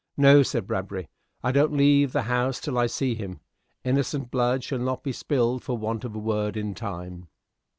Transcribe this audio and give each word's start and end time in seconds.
"No," 0.17 0.41
said 0.41 0.65
Bradbury, 0.65 1.09
"I 1.43 1.51
don't 1.51 1.73
leave 1.77 2.11
the 2.11 2.23
house 2.23 2.59
till 2.59 2.75
I 2.79 2.87
see 2.87 3.13
him. 3.13 3.39
Innocent 3.83 4.31
blood 4.31 4.63
shall 4.63 4.79
not 4.79 5.03
be 5.03 5.11
spilled 5.11 5.63
for 5.63 5.77
want 5.77 6.03
of 6.03 6.15
a 6.15 6.17
word 6.17 6.57
in 6.57 6.73
time." 6.73 7.27